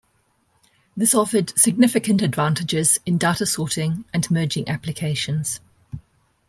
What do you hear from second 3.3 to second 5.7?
sorting and merging applications.